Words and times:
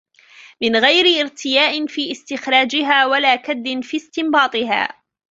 مِنْ 0.61 0.75
غَيْرِ 0.75 1.21
ارْتِيَاءٍ 1.21 1.87
فِي 1.87 2.11
اسْتِخْرَاجِهَا 2.11 3.05
وَلَا 3.05 3.35
كَدٍّ 3.35 3.83
فِي 3.83 3.97
اسْتِنْبَاطِهَا 3.97 4.95